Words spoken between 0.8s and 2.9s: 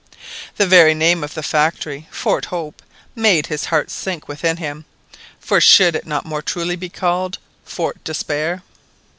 name of the factory, "Fort Hope,"